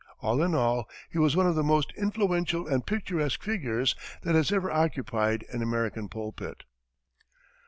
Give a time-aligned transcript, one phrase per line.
[0.19, 4.51] All in all, he was one of the most influential and picturesque figures that has
[4.51, 6.63] ever occupied an American pulpit.